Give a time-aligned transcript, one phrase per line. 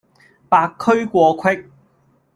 [0.49, 1.69] 白駒過隙